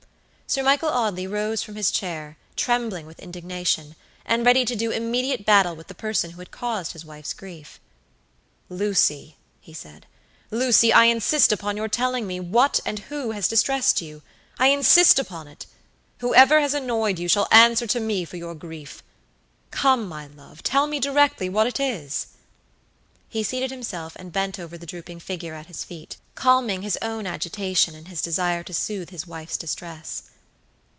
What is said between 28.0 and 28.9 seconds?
his desire to